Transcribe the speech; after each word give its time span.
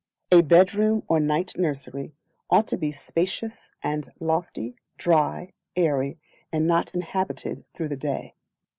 A 0.31 0.41
Bedroom 0.41 1.03
or 1.07 1.19
Night 1.19 1.55
Nursery 1.59 2.15
ought 2.49 2.65
to 2.69 2.75
be 2.77 2.91
spacious 2.91 3.69
and 3.83 4.09
lofty, 4.19 4.75
dry, 4.97 5.53
airy, 5.75 6.17
and 6.51 6.65
not 6.65 6.95
inhabited 6.95 7.65
through 7.75 7.89
the 7.89 7.97
day. 7.97 8.33